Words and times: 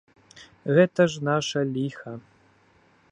Гэта 0.77 1.01
ж 1.15 1.21
наша 1.29 1.59
ліха. 1.75 2.11